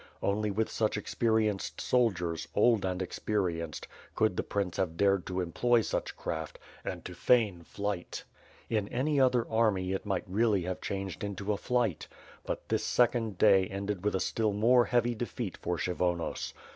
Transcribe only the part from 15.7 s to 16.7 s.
Kshyvonos.